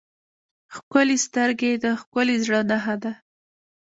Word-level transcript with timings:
ښکلي 0.75 1.17
سترګې 1.25 1.71
د 1.83 1.85
ښکلي 2.01 2.35
زړه 2.45 2.59
نښه 2.69 2.95
ده. 3.03 3.11